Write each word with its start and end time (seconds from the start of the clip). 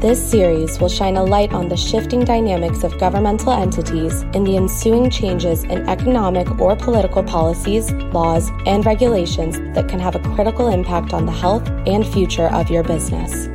This 0.00 0.22
series 0.22 0.78
will 0.78 0.90
shine 0.90 1.16
a 1.16 1.24
light 1.24 1.54
on 1.54 1.70
the 1.70 1.76
shifting 1.76 2.22
dynamics 2.22 2.84
of 2.84 2.98
governmental 2.98 3.50
entities 3.50 4.24
and 4.34 4.46
the 4.46 4.58
ensuing 4.58 5.08
changes 5.08 5.64
in 5.64 5.88
economic 5.88 6.60
or 6.60 6.76
political 6.76 7.22
policies, 7.22 7.90
laws, 8.12 8.50
and 8.66 8.84
regulations 8.84 9.56
that 9.74 9.88
can 9.88 9.98
have 9.98 10.14
a 10.14 10.18
critical 10.34 10.68
impact 10.68 11.14
on 11.14 11.24
the 11.24 11.32
health 11.32 11.66
and 11.86 12.06
future 12.06 12.48
of 12.48 12.68
your 12.68 12.82
business. 12.84 13.48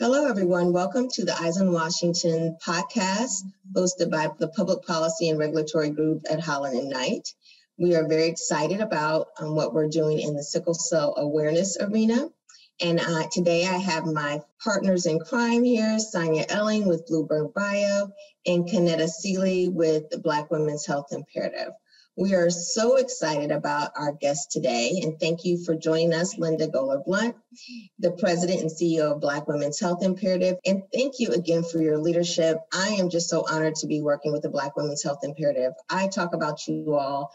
Hello, 0.00 0.28
everyone. 0.28 0.72
Welcome 0.72 1.06
to 1.12 1.24
the 1.24 1.40
Eyes 1.40 1.60
on 1.60 1.70
Washington 1.70 2.58
podcast, 2.66 3.44
hosted 3.76 4.10
by 4.10 4.28
the 4.40 4.48
Public 4.48 4.84
Policy 4.84 5.28
and 5.28 5.38
Regulatory 5.38 5.90
Group 5.90 6.22
at 6.28 6.40
Holland 6.40 6.76
and 6.76 6.90
Knight. 6.90 7.32
We 7.78 7.94
are 7.94 8.08
very 8.08 8.26
excited 8.26 8.80
about 8.80 9.28
um, 9.38 9.54
what 9.54 9.72
we're 9.72 9.88
doing 9.88 10.18
in 10.18 10.34
the 10.34 10.42
sickle 10.42 10.74
cell 10.74 11.14
awareness 11.16 11.76
arena. 11.80 12.28
And 12.80 13.00
uh, 13.00 13.22
today 13.32 13.66
I 13.66 13.78
have 13.78 14.04
my 14.04 14.42
partners 14.62 15.06
in 15.06 15.18
crime 15.18 15.64
here, 15.64 15.98
Sonya 15.98 16.44
Elling 16.50 16.86
with 16.86 17.06
Bluebird 17.06 17.54
Bio 17.54 18.08
and 18.44 18.68
Kineta 18.68 19.08
Sealey 19.08 19.72
with 19.72 20.10
the 20.10 20.18
Black 20.18 20.50
Women's 20.50 20.84
Health 20.84 21.06
Imperative. 21.10 21.72
We 22.18 22.34
are 22.34 22.50
so 22.50 22.96
excited 22.96 23.50
about 23.50 23.92
our 23.96 24.12
guest 24.12 24.50
today, 24.50 25.00
and 25.02 25.18
thank 25.18 25.44
you 25.44 25.64
for 25.64 25.74
joining 25.74 26.12
us, 26.12 26.38
Linda 26.38 26.66
Goler 26.68 27.02
Blount, 27.02 27.36
the 27.98 28.12
president 28.12 28.60
and 28.60 28.70
CEO 28.70 29.12
of 29.12 29.20
Black 29.22 29.48
Women's 29.48 29.80
Health 29.80 30.02
Imperative. 30.02 30.56
And 30.66 30.82
thank 30.92 31.14
you 31.18 31.30
again 31.32 31.62
for 31.62 31.80
your 31.80 31.98
leadership. 31.98 32.58
I 32.74 32.88
am 32.98 33.08
just 33.08 33.30
so 33.30 33.44
honored 33.50 33.76
to 33.76 33.86
be 33.86 34.02
working 34.02 34.32
with 34.32 34.42
the 34.42 34.50
Black 34.50 34.76
Women's 34.76 35.02
Health 35.02 35.20
Imperative. 35.22 35.72
I 35.88 36.08
talk 36.08 36.34
about 36.34 36.66
you 36.66 36.94
all 36.94 37.30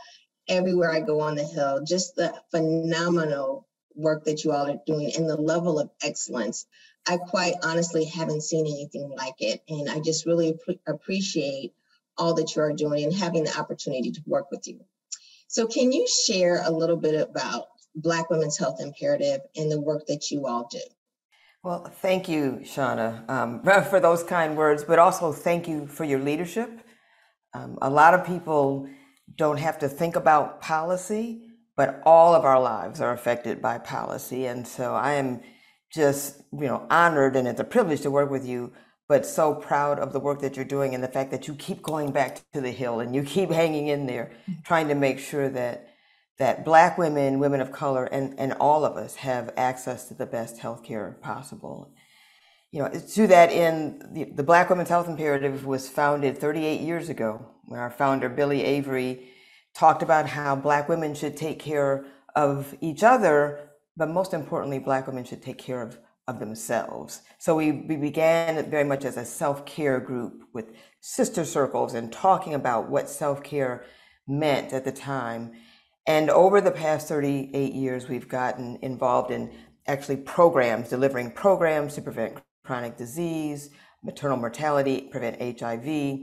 everywhere 0.47 0.91
I 0.91 0.99
go 0.99 1.21
on 1.21 1.35
the 1.35 1.43
Hill, 1.43 1.83
just 1.83 2.15
the 2.15 2.33
phenomenal 2.51 3.67
work 3.95 4.25
that 4.25 4.43
you 4.43 4.51
all 4.51 4.69
are 4.69 4.81
doing 4.85 5.11
and 5.15 5.29
the 5.29 5.37
level 5.37 5.79
of 5.79 5.89
excellence. 6.03 6.65
I 7.07 7.17
quite 7.17 7.55
honestly 7.63 8.05
haven't 8.05 8.43
seen 8.43 8.65
anything 8.65 9.09
like 9.15 9.35
it. 9.39 9.61
And 9.67 9.89
I 9.89 9.99
just 9.99 10.25
really 10.25 10.57
appreciate 10.87 11.73
all 12.17 12.35
that 12.35 12.55
you 12.55 12.61
are 12.61 12.73
doing 12.73 13.03
and 13.03 13.13
having 13.13 13.43
the 13.43 13.57
opportunity 13.57 14.11
to 14.11 14.21
work 14.25 14.51
with 14.51 14.67
you. 14.67 14.81
So, 15.47 15.67
can 15.67 15.91
you 15.91 16.07
share 16.07 16.61
a 16.63 16.71
little 16.71 16.95
bit 16.95 17.19
about 17.19 17.65
Black 17.95 18.29
Women's 18.29 18.57
Health 18.57 18.79
Imperative 18.79 19.41
and 19.55 19.71
the 19.71 19.81
work 19.81 20.07
that 20.07 20.31
you 20.31 20.47
all 20.47 20.67
do? 20.69 20.79
Well, 21.63 21.85
thank 22.01 22.29
you, 22.29 22.61
Shawna, 22.63 23.29
um, 23.29 23.61
for 23.89 23.99
those 23.99 24.23
kind 24.23 24.55
words, 24.55 24.83
but 24.83 24.99
also 24.99 25.31
thank 25.31 25.67
you 25.67 25.87
for 25.87 26.03
your 26.03 26.19
leadership. 26.19 26.69
Um, 27.53 27.77
a 27.81 27.89
lot 27.89 28.13
of 28.13 28.25
people 28.25 28.87
don't 29.35 29.57
have 29.57 29.79
to 29.79 29.89
think 29.89 30.15
about 30.15 30.61
policy 30.61 31.50
but 31.75 32.01
all 32.05 32.33
of 32.33 32.45
our 32.45 32.61
lives 32.61 33.01
are 33.01 33.13
affected 33.13 33.61
by 33.61 33.77
policy. 33.77 34.45
And 34.45 34.67
so 34.67 34.95
I 34.95 35.13
am 35.13 35.41
just, 35.91 36.41
you 36.51 36.67
know, 36.67 36.85
honored 36.89 37.35
and 37.35 37.47
it's 37.47 37.59
a 37.59 37.65
privilege 37.65 38.01
to 38.01 38.11
work 38.11 38.29
with 38.29 38.45
you, 38.45 38.73
but 39.07 39.25
so 39.25 39.53
proud 39.53 39.99
of 39.99 40.13
the 40.13 40.19
work 40.19 40.41
that 40.41 40.55
you're 40.55 40.65
doing 40.65 40.95
and 40.95 41.03
the 41.03 41.07
fact 41.07 41.31
that 41.31 41.47
you 41.47 41.55
keep 41.55 41.81
going 41.81 42.11
back 42.11 42.39
to 42.53 42.61
the 42.61 42.71
hill 42.71 42.99
and 42.99 43.13
you 43.13 43.23
keep 43.23 43.51
hanging 43.51 43.87
in 43.87 44.05
there, 44.05 44.31
mm-hmm. 44.43 44.61
trying 44.63 44.87
to 44.87 44.95
make 44.95 45.19
sure 45.19 45.49
that 45.49 45.87
that 46.41 46.65
black 46.65 46.97
women, 46.97 47.37
women 47.37 47.61
of 47.61 47.71
color, 47.71 48.05
and, 48.05 48.33
and 48.39 48.53
all 48.53 48.83
of 48.83 48.97
us 48.97 49.17
have 49.17 49.53
access 49.55 50.07
to 50.07 50.15
the 50.15 50.25
best 50.25 50.57
health 50.57 50.83
care 50.83 51.15
possible. 51.21 51.93
You 52.71 52.81
know, 52.81 52.89
to 52.89 53.27
that 53.27 53.51
end, 53.51 54.03
the, 54.11 54.23
the 54.23 54.41
Black 54.41 54.69
Women's 54.69 54.89
Health 54.89 55.07
Imperative 55.07 55.67
was 55.67 55.87
founded 55.87 56.39
38 56.39 56.81
years 56.81 57.09
ago, 57.09 57.45
when 57.65 57.79
our 57.79 57.91
founder, 57.91 58.27
Byllye 58.27 58.63
Avery, 58.63 59.29
talked 59.73 60.03
about 60.03 60.27
how 60.27 60.55
Black 60.55 60.89
women 60.89 61.13
should 61.13 61.37
take 61.37 61.59
care 61.59 62.05
of 62.35 62.75
each 62.81 63.03
other, 63.03 63.69
but 63.97 64.09
most 64.09 64.33
importantly, 64.33 64.79
Black 64.79 65.07
women 65.07 65.23
should 65.23 65.41
take 65.41 65.57
care 65.57 65.81
of, 65.81 65.97
of 66.27 66.39
themselves. 66.39 67.21
So 67.37 67.55
we, 67.55 67.71
we 67.71 67.95
began 67.95 68.69
very 68.69 68.83
much 68.83 69.05
as 69.05 69.17
a 69.17 69.25
self 69.25 69.65
care 69.65 69.99
group 69.99 70.43
with 70.53 70.73
sister 70.99 71.45
circles 71.45 71.93
and 71.93 72.11
talking 72.11 72.53
about 72.53 72.89
what 72.89 73.09
self 73.09 73.43
care 73.43 73.85
meant 74.27 74.73
at 74.73 74.85
the 74.85 74.91
time. 74.91 75.51
And 76.07 76.29
over 76.29 76.61
the 76.61 76.71
past 76.71 77.07
38 77.07 77.73
years, 77.73 78.09
we've 78.09 78.27
gotten 78.27 78.79
involved 78.81 79.31
in 79.31 79.53
actually 79.87 80.17
programs, 80.17 80.89
delivering 80.89 81.31
programs 81.31 81.95
to 81.95 82.01
prevent 82.01 82.37
chronic 82.63 82.97
disease, 82.97 83.69
maternal 84.03 84.37
mortality, 84.37 85.09
prevent 85.11 85.59
HIV, 85.59 86.19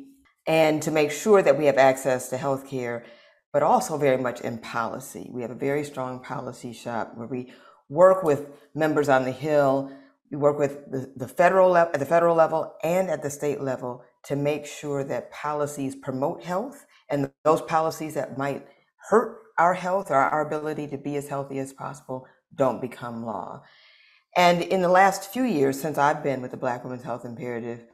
and 0.47 0.83
to 0.83 0.91
make 0.91 1.11
sure 1.11 1.43
that 1.43 1.59
we 1.59 1.67
have 1.67 1.77
access 1.77 2.29
to 2.31 2.37
health 2.37 2.69
care 2.69 3.05
but 3.53 3.63
also 3.63 3.97
very 3.97 4.19
much 4.19 4.41
in 4.41 4.59
policy. 4.59 5.29
We 5.33 5.43
have 5.43 5.51
a 5.51 5.55
very 5.57 5.85
strong 5.85 6.21
policy 6.21 6.73
shop 6.73 7.13
where 7.17 7.27
we 7.27 7.53
work 7.89 8.23
with 8.23 8.49
members 8.75 9.09
on 9.09 9.25
the 9.25 9.33
Hill. 9.33 9.91
We 10.31 10.37
work 10.37 10.59
with 10.59 10.91
the, 10.91 11.13
the 11.17 11.29
federal 11.29 11.71
level, 11.71 11.93
at 11.95 12.01
the 12.01 12.07
federal 12.07 12.37
level 12.37 12.75
and 12.83 13.09
at 13.09 13.23
the 13.23 13.31
state 13.31 13.61
level 13.61 14.05
to 14.25 14.37
make 14.37 14.67
sure 14.67 15.03
that 15.05 15.33
policies 15.33 15.97
promote 15.97 16.45
health 16.45 16.87
and 17.09 17.31
those 17.45 17.63
policies 17.63 18.15
that 18.15 18.37
might 18.37 18.67
hurt 19.09 19.39
our 19.59 19.75
health 19.75 20.11
or 20.11 20.17
our 20.17 20.47
ability 20.47 20.87
to 20.89 20.99
be 20.99 21.17
as 21.17 21.29
healthy 21.29 21.59
as 21.59 21.73
possible 21.73 22.27
don't 22.55 22.81
become 22.81 23.25
law. 23.25 23.63
And 24.37 24.63
in 24.63 24.83
the 24.83 24.89
last 24.89 25.33
few 25.33 25.43
years, 25.43 25.81
since 25.81 25.99
I've 25.99 26.23
been 26.23 26.43
with 26.43 26.51
the 26.51 26.57
Black 26.57 26.85
Women's 26.85 27.03
Health 27.03 27.25
Imperative, 27.25 27.87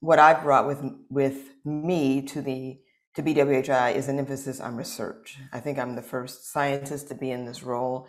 what 0.00 0.18
I've 0.18 0.42
brought 0.42 0.66
with 0.66 0.82
with 1.10 1.50
me 1.64 2.22
to 2.22 2.40
the 2.40 2.78
to 3.20 3.34
BWHI 3.34 3.94
is 3.94 4.08
an 4.08 4.18
emphasis 4.18 4.60
on 4.60 4.76
research. 4.76 5.38
I 5.52 5.60
think 5.60 5.78
I'm 5.78 5.94
the 5.94 6.02
first 6.02 6.50
scientist 6.50 7.08
to 7.08 7.14
be 7.14 7.30
in 7.30 7.44
this 7.44 7.62
role. 7.62 8.06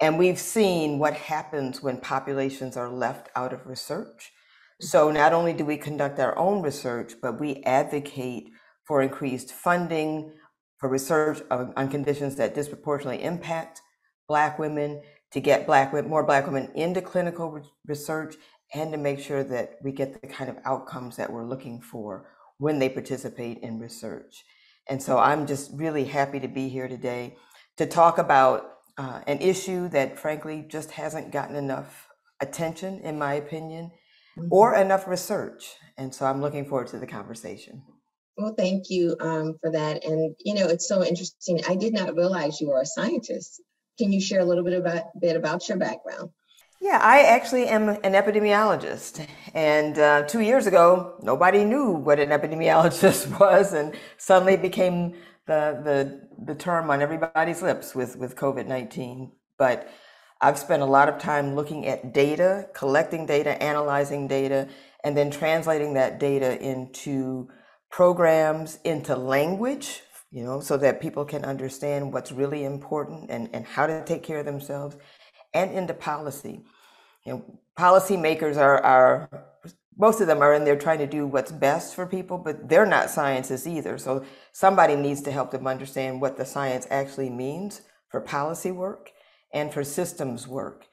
And 0.00 0.18
we've 0.18 0.38
seen 0.38 0.98
what 0.98 1.14
happens 1.14 1.82
when 1.82 1.98
populations 1.98 2.76
are 2.76 2.90
left 2.90 3.28
out 3.36 3.52
of 3.52 3.66
research. 3.66 4.32
So 4.80 5.10
not 5.10 5.32
only 5.32 5.52
do 5.52 5.64
we 5.64 5.76
conduct 5.76 6.18
our 6.18 6.36
own 6.38 6.62
research, 6.62 7.14
but 7.22 7.40
we 7.40 7.62
advocate 7.64 8.50
for 8.84 9.02
increased 9.02 9.52
funding 9.52 10.32
for 10.78 10.88
research 10.88 11.42
on 11.50 11.88
conditions 11.88 12.36
that 12.36 12.54
disproportionately 12.54 13.22
impact 13.22 13.82
Black 14.28 14.58
women, 14.58 15.02
to 15.32 15.40
get 15.40 15.66
Black 15.66 15.92
more 16.06 16.24
Black 16.24 16.46
women 16.46 16.70
into 16.74 17.02
clinical 17.02 17.60
research, 17.86 18.36
and 18.74 18.92
to 18.92 18.98
make 18.98 19.20
sure 19.20 19.44
that 19.44 19.76
we 19.82 19.92
get 19.92 20.20
the 20.20 20.26
kind 20.26 20.48
of 20.48 20.56
outcomes 20.64 21.16
that 21.16 21.32
we're 21.32 21.46
looking 21.46 21.80
for 21.80 22.26
when 22.60 22.78
they 22.78 22.90
participate 22.90 23.58
in 23.58 23.80
research. 23.80 24.44
And 24.86 25.02
so 25.02 25.18
I'm 25.18 25.46
just 25.46 25.70
really 25.72 26.04
happy 26.04 26.38
to 26.40 26.48
be 26.48 26.68
here 26.68 26.88
today 26.88 27.36
to 27.78 27.86
talk 27.86 28.18
about 28.18 28.66
uh, 28.98 29.22
an 29.26 29.40
issue 29.40 29.88
that 29.88 30.18
frankly 30.18 30.66
just 30.68 30.90
hasn't 30.90 31.32
gotten 31.32 31.56
enough 31.56 32.08
attention, 32.38 33.00
in 33.00 33.18
my 33.18 33.34
opinion, 33.34 33.92
mm-hmm. 34.38 34.48
or 34.50 34.76
enough 34.76 35.08
research. 35.08 35.74
And 35.96 36.14
so 36.14 36.26
I'm 36.26 36.42
looking 36.42 36.66
forward 36.66 36.88
to 36.88 36.98
the 36.98 37.06
conversation. 37.06 37.82
Well, 38.36 38.54
thank 38.56 38.90
you 38.90 39.16
um, 39.20 39.56
for 39.62 39.72
that. 39.72 40.04
And, 40.04 40.34
you 40.44 40.54
know, 40.54 40.66
it's 40.66 40.86
so 40.86 41.02
interesting. 41.02 41.62
I 41.66 41.76
did 41.76 41.94
not 41.94 42.14
realize 42.14 42.60
you 42.60 42.68
were 42.68 42.82
a 42.82 42.86
scientist. 42.86 43.62
Can 43.98 44.12
you 44.12 44.20
share 44.20 44.40
a 44.40 44.44
little 44.44 44.64
bit 44.64 44.74
about, 44.74 45.04
bit 45.18 45.36
about 45.36 45.66
your 45.68 45.78
background? 45.78 46.30
Yeah, 46.80 46.98
I 47.02 47.20
actually 47.24 47.66
am 47.66 47.90
an 47.90 48.14
epidemiologist. 48.14 49.26
And 49.52 49.98
uh, 49.98 50.22
two 50.22 50.40
years 50.40 50.66
ago, 50.66 51.14
nobody 51.22 51.62
knew 51.62 51.90
what 51.90 52.18
an 52.18 52.30
epidemiologist 52.30 53.38
was, 53.40 53.74
and 53.74 53.94
suddenly 54.16 54.56
became 54.56 55.12
the, 55.46 55.78
the, 55.84 56.44
the 56.46 56.54
term 56.54 56.90
on 56.90 57.02
everybody's 57.02 57.60
lips 57.60 57.94
with, 57.94 58.16
with 58.16 58.34
COVID 58.34 58.66
19. 58.66 59.30
But 59.58 59.90
I've 60.40 60.58
spent 60.58 60.80
a 60.80 60.86
lot 60.86 61.10
of 61.10 61.18
time 61.18 61.54
looking 61.54 61.86
at 61.86 62.14
data, 62.14 62.68
collecting 62.72 63.26
data, 63.26 63.62
analyzing 63.62 64.26
data, 64.26 64.66
and 65.04 65.14
then 65.14 65.30
translating 65.30 65.92
that 65.94 66.18
data 66.18 66.58
into 66.62 67.50
programs, 67.90 68.78
into 68.84 69.14
language, 69.16 70.00
you 70.30 70.42
know, 70.42 70.60
so 70.60 70.78
that 70.78 71.02
people 71.02 71.26
can 71.26 71.44
understand 71.44 72.10
what's 72.10 72.32
really 72.32 72.64
important 72.64 73.30
and, 73.30 73.50
and 73.52 73.66
how 73.66 73.86
to 73.86 74.02
take 74.04 74.22
care 74.22 74.38
of 74.38 74.46
themselves 74.46 74.96
and 75.52 75.72
into 75.72 75.94
policy. 75.94 76.60
You 77.24 77.32
know, 77.32 77.60
policymakers 77.78 78.56
are, 78.56 78.82
are 78.82 79.28
most 79.96 80.20
of 80.20 80.26
them 80.26 80.40
are 80.40 80.54
in 80.54 80.64
there 80.64 80.76
trying 80.76 80.98
to 80.98 81.06
do 81.06 81.26
what's 81.26 81.52
best 81.52 81.94
for 81.94 82.06
people, 82.06 82.38
but 82.38 82.68
they're 82.68 82.86
not 82.86 83.10
scientists 83.10 83.66
either. 83.66 83.98
So 83.98 84.24
somebody 84.52 84.96
needs 84.96 85.20
to 85.22 85.30
help 85.30 85.50
them 85.50 85.66
understand 85.66 86.20
what 86.20 86.36
the 86.38 86.46
science 86.46 86.86
actually 86.90 87.28
means 87.28 87.82
for 88.08 88.20
policy 88.20 88.70
work 88.70 89.10
and 89.52 89.72
for 89.72 89.84
systems 89.84 90.48
work. 90.48 90.86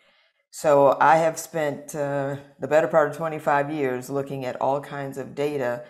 So 0.52 0.98
I 1.00 1.18
have 1.18 1.38
spent 1.38 1.96
uh, 1.96 2.38
the 2.60 2.68
better 2.68 2.88
part 2.88 3.12
of 3.12 3.18
25 3.18 3.72
years 3.72 4.10
looking 4.10 4.44
at 4.46 4.60
all 4.60 4.82
kinds 4.82 5.18
of 5.18 5.36
data, 5.36 5.86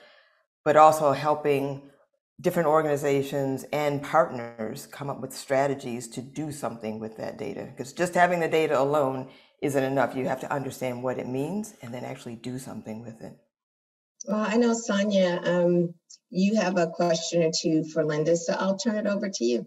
but 0.63 0.75
also 0.75 1.13
helping 1.13 1.89
different 2.39 2.67
organizations 2.67 3.65
and 3.73 4.03
partners 4.03 4.87
come 4.87 5.09
up 5.09 5.19
with 5.19 5.33
strategies 5.33 6.07
to 6.07 6.21
do 6.21 6.51
something 6.51 6.99
with 6.99 7.17
that 7.17 7.37
data. 7.37 7.67
Because 7.69 7.93
just 7.93 8.13
having 8.13 8.39
the 8.39 8.47
data 8.47 8.79
alone 8.79 9.27
isn't 9.61 9.83
enough. 9.83 10.15
You 10.15 10.27
have 10.27 10.41
to 10.41 10.53
understand 10.53 11.01
what 11.01 11.17
it 11.17 11.27
means 11.27 11.73
and 11.81 11.93
then 11.93 12.03
actually 12.03 12.35
do 12.35 12.59
something 12.59 13.01
with 13.01 13.21
it. 13.21 13.35
Well, 14.27 14.45
I 14.47 14.57
know, 14.57 14.73
Sonya, 14.73 15.41
um, 15.43 15.93
you 16.29 16.55
have 16.55 16.77
a 16.77 16.87
question 16.87 17.43
or 17.43 17.51
two 17.59 17.83
for 17.85 18.03
Linda, 18.03 18.35
so 18.35 18.53
I'll 18.53 18.77
turn 18.77 18.95
it 18.95 19.07
over 19.07 19.29
to 19.29 19.45
you. 19.45 19.65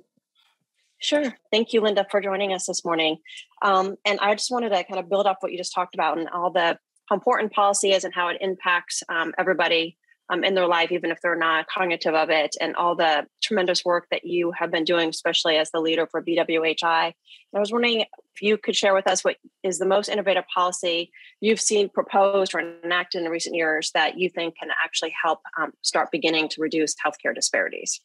Sure. 0.98 1.34
Thank 1.50 1.72
you, 1.72 1.80
Linda, 1.80 2.06
for 2.10 2.20
joining 2.20 2.52
us 2.52 2.66
this 2.66 2.84
morning. 2.84 3.16
Um, 3.62 3.96
and 4.04 4.20
I 4.20 4.34
just 4.34 4.50
wanted 4.50 4.68
to 4.68 4.84
kind 4.84 5.00
of 5.00 5.08
build 5.08 5.26
up 5.26 5.38
what 5.40 5.50
you 5.50 5.58
just 5.58 5.74
talked 5.74 5.94
about 5.94 6.18
and 6.18 6.28
all 6.28 6.52
the 6.52 6.78
how 7.08 7.16
important 7.16 7.52
policy 7.52 7.92
is 7.92 8.04
and 8.04 8.14
how 8.14 8.28
it 8.28 8.36
impacts 8.40 9.02
um, 9.08 9.32
everybody 9.38 9.96
um, 10.30 10.44
in 10.44 10.54
their 10.54 10.66
life, 10.66 10.92
even 10.92 11.10
if 11.10 11.20
they're 11.20 11.36
not 11.36 11.66
cognitive 11.66 12.14
of 12.14 12.30
it, 12.30 12.56
and 12.60 12.76
all 12.76 12.94
the 12.94 13.26
tremendous 13.42 13.84
work 13.84 14.06
that 14.10 14.24
you 14.24 14.52
have 14.52 14.70
been 14.70 14.84
doing, 14.84 15.08
especially 15.08 15.56
as 15.56 15.70
the 15.70 15.80
leader 15.80 16.06
for 16.06 16.22
BWHI. 16.22 17.04
And 17.04 17.14
I 17.56 17.58
was 17.58 17.72
wondering 17.72 18.00
if 18.00 18.40
you 18.40 18.56
could 18.56 18.76
share 18.76 18.94
with 18.94 19.08
us 19.08 19.24
what 19.24 19.36
is 19.62 19.78
the 19.78 19.86
most 19.86 20.08
innovative 20.08 20.44
policy 20.54 21.10
you've 21.40 21.60
seen 21.60 21.88
proposed 21.88 22.54
or 22.54 22.60
enacted 22.60 23.22
in 23.22 23.30
recent 23.30 23.56
years 23.56 23.90
that 23.92 24.18
you 24.18 24.30
think 24.30 24.56
can 24.56 24.68
actually 24.82 25.12
help 25.20 25.40
um, 25.58 25.72
start 25.82 26.10
beginning 26.12 26.48
to 26.50 26.60
reduce 26.60 26.94
healthcare 26.94 27.34
disparities. 27.34 28.00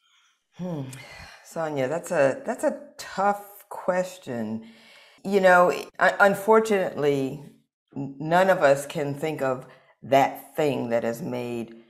Hmm. 0.53 0.83
Sonya, 1.43 1.87
that's 1.87 2.11
a 2.11 2.41
that's 2.45 2.63
a 2.63 2.81
tough 2.97 3.69
question. 3.69 4.65
You 5.23 5.41
know, 5.41 5.71
unfortunately, 5.99 7.43
none 7.93 8.49
of 8.49 8.63
us 8.63 8.85
can 8.85 9.13
think 9.13 9.41
of 9.41 9.67
that 10.03 10.55
thing 10.55 10.89
that 10.89 11.03
has 11.03 11.21
made 11.21 11.84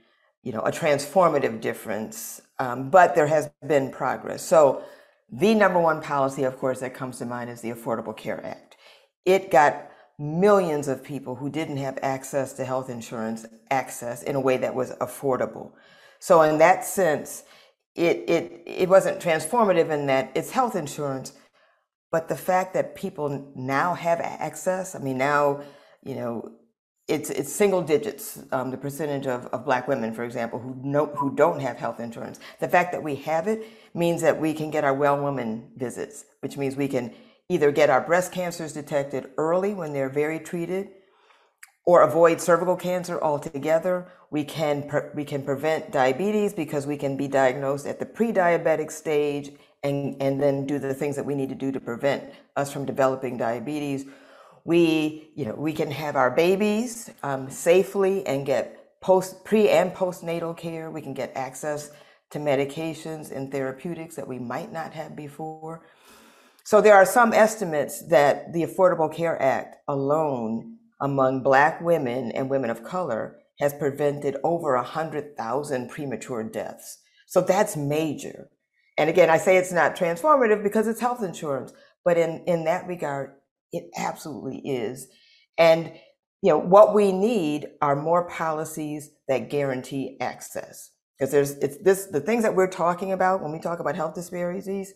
you 0.45 0.51
know, 0.51 0.61
a 0.61 0.71
transformative 0.71 1.59
difference, 1.59 2.39
um, 2.59 2.89
but 2.91 3.15
there 3.15 3.27
has 3.27 3.49
been 3.67 3.91
progress. 3.91 4.43
So, 4.43 4.83
the 5.31 5.55
number 5.55 5.79
one 5.79 6.01
policy, 6.01 6.43
of 6.43 6.57
course, 6.59 6.79
that 6.81 6.93
comes 6.93 7.17
to 7.17 7.25
mind 7.25 7.49
is 7.49 7.59
the 7.59 7.71
Affordable 7.71 8.15
Care 8.15 8.45
Act. 8.45 8.77
It 9.25 9.49
got 9.49 9.89
millions 10.19 10.87
of 10.87 11.03
people 11.03 11.35
who 11.35 11.49
didn't 11.49 11.77
have 11.77 11.97
access 12.03 12.53
to 12.53 12.63
health 12.63 12.91
insurance 12.91 13.45
access 13.71 14.21
in 14.21 14.35
a 14.35 14.39
way 14.39 14.55
that 14.57 14.75
was 14.75 14.91
affordable. 15.01 15.71
So, 16.19 16.43
in 16.43 16.59
that 16.59 16.85
sense, 16.85 17.43
it, 17.95 18.29
it, 18.29 18.63
it 18.67 18.87
wasn't 18.87 19.19
transformative 19.19 19.89
in 19.89 20.05
that 20.05 20.31
it's 20.35 20.51
health 20.51 20.75
insurance, 20.75 21.33
but 22.11 22.27
the 22.27 22.37
fact 22.37 22.75
that 22.75 22.95
people 22.95 23.51
now 23.55 23.95
have 23.95 24.19
access, 24.21 24.93
I 24.93 24.99
mean, 24.99 25.17
now, 25.17 25.63
you 26.03 26.13
know, 26.13 26.51
it's 27.07 27.29
it's 27.29 27.53
single 27.53 27.81
digits 27.81 28.39
um, 28.51 28.71
the 28.71 28.77
percentage 28.77 29.27
of, 29.27 29.45
of 29.47 29.63
black 29.63 29.87
women 29.87 30.13
for 30.13 30.23
example 30.23 30.59
who 30.59 30.75
know 30.83 31.05
who 31.07 31.35
don't 31.35 31.59
have 31.59 31.77
health 31.77 31.99
insurance. 31.99 32.39
The 32.59 32.67
fact 32.67 32.91
that 32.93 33.03
we 33.03 33.15
have 33.17 33.47
it 33.47 33.65
means 33.93 34.21
that 34.21 34.39
we 34.39 34.53
can 34.53 34.71
get 34.71 34.83
our 34.83 34.93
well 34.93 35.19
woman 35.19 35.69
visits 35.77 36.25
which 36.41 36.57
means 36.57 36.75
we 36.75 36.87
can 36.87 37.13
either 37.49 37.71
get 37.71 37.89
our 37.89 38.01
breast 38.01 38.31
cancers 38.31 38.73
detected 38.73 39.29
early 39.37 39.73
when 39.73 39.93
they're 39.93 40.09
very 40.09 40.39
treated 40.39 40.89
or 41.85 42.01
avoid 42.01 42.41
cervical 42.41 42.75
cancer 42.75 43.21
altogether. 43.21 44.07
We 44.31 44.43
can 44.43 44.87
pre- 44.87 45.09
we 45.13 45.23
can 45.23 45.43
prevent 45.43 45.91
diabetes 45.91 46.53
because 46.53 46.87
we 46.87 46.97
can 46.97 47.15
be 47.15 47.27
diagnosed 47.27 47.85
at 47.85 47.99
the 47.99 48.05
pre-diabetic 48.05 48.91
stage 48.91 49.51
and 49.83 50.19
and 50.21 50.41
then 50.41 50.65
do 50.65 50.79
the 50.79 50.93
things 50.95 51.15
that 51.15 51.25
we 51.25 51.35
need 51.35 51.49
to 51.49 51.55
do 51.55 51.71
to 51.71 51.79
prevent 51.79 52.23
us 52.55 52.73
from 52.73 52.85
developing 52.85 53.37
diabetes 53.37 54.05
we, 54.65 55.29
you 55.35 55.45
know, 55.45 55.55
we 55.55 55.71
can 55.71 55.91
have 55.91 56.15
our 56.15 56.31
babies 56.31 57.09
um, 57.23 57.49
safely 57.49 58.25
and 58.25 58.45
get 58.45 58.99
post, 58.99 59.45
pre 59.45 59.69
and 59.69 59.93
postnatal 59.93 60.57
care. 60.57 60.89
We 60.89 61.01
can 61.01 61.13
get 61.13 61.31
access 61.35 61.91
to 62.31 62.39
medications 62.39 63.31
and 63.31 63.51
therapeutics 63.51 64.15
that 64.15 64.27
we 64.27 64.39
might 64.39 64.73
not 64.73 64.93
have 64.93 65.15
before. 65.15 65.85
So 66.63 66.81
there 66.81 66.95
are 66.95 67.05
some 67.05 67.31
estimates 67.31 68.07
that 68.07 68.51
the 68.53 68.63
Affordable 68.63 69.13
Care 69.13 69.39
Act 69.39 69.77
alone 69.87 70.77
among 70.99 71.43
Black 71.43 71.79
women 71.79 72.31
and 72.31 72.49
women 72.49 72.71
of 72.71 72.83
color 72.83 73.37
has 73.59 73.73
prevented 73.73 74.37
over 74.43 74.75
100,000 74.75 75.89
premature 75.89 76.43
deaths. 76.43 76.97
So 77.27 77.41
that's 77.41 77.77
major. 77.77 78.49
And 78.97 79.11
again, 79.11 79.29
I 79.29 79.37
say 79.37 79.57
it's 79.57 79.71
not 79.71 79.95
transformative 79.95 80.63
because 80.63 80.87
it's 80.87 81.01
health 81.01 81.21
insurance, 81.21 81.71
but 82.03 82.17
in, 82.17 82.43
in 82.47 82.65
that 82.65 82.87
regard, 82.87 83.35
it 83.75 83.89
absolutely 83.97 84.59
is. 84.65 85.07
And 85.57 85.93
you 86.41 86.51
know 86.51 86.59
what 86.59 86.93
we 86.93 87.11
need 87.11 87.67
are 87.81 87.95
more 87.95 88.29
policies 88.29 89.09
that 89.27 89.49
guarantee 89.49 90.17
access. 90.19 90.91
Because 91.17 91.31
there's 91.31 91.51
it's 91.53 91.77
this 91.77 92.07
the 92.07 92.19
things 92.19 92.43
that 92.43 92.55
we're 92.55 92.67
talking 92.67 93.11
about 93.11 93.41
when 93.41 93.51
we 93.51 93.59
talk 93.59 93.79
about 93.79 93.95
health 93.95 94.15
disparities 94.15 94.93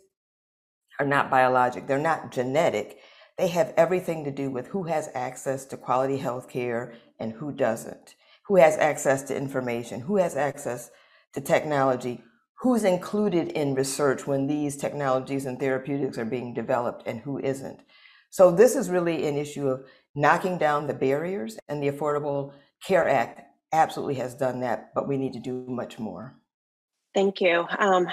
are 1.00 1.06
not 1.06 1.32
biologic. 1.32 1.88
They're 1.88 1.98
not 1.98 2.32
genetic. 2.32 3.00
They 3.38 3.48
have 3.48 3.74
everything 3.78 4.26
to 4.26 4.32
do 4.32 4.52
with 4.52 4.68
who 4.68 4.84
has 4.84 5.10
access 5.16 5.66
to 5.68 5.78
quality 5.78 6.18
health 6.18 6.50
care 6.50 6.94
and 7.20 7.32
who 7.32 7.54
doesn't. 7.54 8.16
Who 8.48 8.58
has 8.58 8.78
access 8.78 9.24
to 9.24 9.38
information? 9.38 10.02
Who 10.02 10.18
has 10.18 10.36
access 10.36 10.92
to 11.34 11.42
technology? 11.42 12.22
Who's 12.60 12.84
included 12.84 13.48
in 13.54 13.76
research 13.76 14.28
when 14.28 14.48
these 14.48 14.76
technologies 14.76 15.46
and 15.46 15.58
therapeutics 15.58 16.18
are 16.18 16.26
being 16.26 16.54
developed 16.54 17.08
and 17.08 17.22
who 17.22 17.40
isn't 17.40 17.80
so 18.30 18.52
this 18.52 18.76
is 18.76 18.90
really 18.90 19.28
an 19.28 19.38
issue 19.38 19.68
of 19.68 19.86
knocking 20.16 20.58
down 20.58 20.88
the 20.88 20.94
barriers, 20.94 21.58
and 21.68 21.82
the 21.82 21.92
Affordable 21.92 22.54
Care 22.84 23.08
Act 23.08 23.42
absolutely 23.72 24.16
has 24.16 24.34
done 24.34 24.62
that, 24.62 24.94
but 24.94 25.08
we 25.08 25.18
need 25.18 25.34
to 25.34 25.40
do 25.40 25.66
much 25.68 26.00
more. 26.00 26.36
Thank 27.14 27.42
you. 27.42 27.66
Um, 27.78 28.08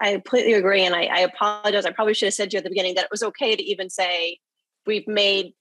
I 0.00 0.12
completely 0.12 0.54
agree, 0.54 0.84
and 0.84 0.94
I, 0.94 1.04
I, 1.04 1.20
apologize. 1.20 1.84
I 1.84 1.90
probably 1.90 2.14
should 2.14 2.26
have 2.26 2.34
said 2.34 2.50
to 2.50 2.56
you 2.56 2.58
at 2.58 2.64
the 2.64 2.70
beginning 2.70 2.94
that 2.94 3.04
it 3.04 3.10
was 3.10 3.22
okay 3.22 3.56
to 3.56 3.62
even 3.62 3.90
say 3.90 4.38
we've 4.86 5.08
made 5.08 5.52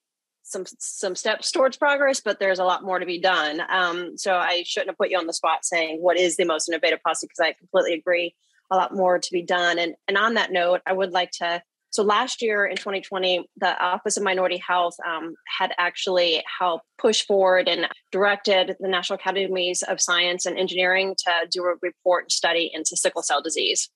some 0.44 0.66
some 0.78 1.16
steps 1.16 1.52
towards 1.52 1.78
progress, 1.78 2.22
but 2.22 2.40
there's 2.40 2.60
a 2.60 2.64
lot 2.64 2.84
more 2.84 3.00
to 3.00 3.06
be 3.06 3.20
done. 3.20 3.62
Um, 3.70 4.16
so 4.18 4.36
I 4.36 4.64
shouldn't 4.64 4.92
have 4.92 4.98
put 4.98 5.10
you 5.10 5.18
on 5.18 5.26
the 5.26 5.34
spot 5.34 5.66
saying 5.66 5.98
what 6.02 6.20
is 6.20 6.38
the 6.38 6.46
most 6.46 6.70
innovative 6.70 7.02
policy 7.02 7.26
because 7.26 7.40
I 7.40 7.54
completely 7.54 7.94
agree. 7.94 8.36
A 8.72 8.76
lot 8.76 8.96
more 8.96 9.20
to 9.20 9.32
be 9.32 9.42
done, 9.42 9.80
and 9.80 9.96
and 10.08 10.18
on 10.18 10.36
that 10.36 10.52
note, 10.52 10.82
I 10.86 10.94
would 10.94 11.12
like 11.12 11.32
to 11.32 11.62
so 11.96 12.04
last 12.04 12.42
year 12.42 12.66
in 12.66 12.76
2020, 12.76 13.50
the 13.56 13.82
Office 13.82 14.18
of 14.18 14.24
Minority 14.24 14.58
Health 14.58 14.98
um, 15.08 15.34
had 15.58 15.72
actually 15.78 16.44
helped 16.60 16.86
push 16.98 17.26
forward 17.26 17.70
and 17.70 17.88
directed 18.12 18.76
the 18.82 18.90
National 18.90 19.16
Academies 19.16 19.82
of 19.82 20.02
Science 20.02 20.46
and 20.46 20.60
Engineering 20.60 21.16
to 21.20 21.32
do 21.50 21.64
a 21.64 21.76
report 21.82 22.26
and 22.26 22.32
study 22.34 22.70
into 22.74 22.98
sickle 22.98 23.24
cell 23.24 23.42
disease. 23.42 23.90